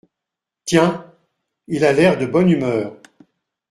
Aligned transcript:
Tiens! 0.65 1.05
il 1.67 1.85
a 1.85 1.93
l’air 1.93 2.17
de 2.17 2.25
bonne 2.25 2.49
humeur! 2.49 2.97